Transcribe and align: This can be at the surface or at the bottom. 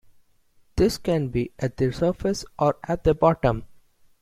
This 0.77 0.97
can 0.97 1.27
be 1.27 1.51
at 1.59 1.77
the 1.77 1.93
surface 1.93 2.43
or 2.57 2.79
at 2.87 3.03
the 3.03 3.13
bottom. 3.13 3.65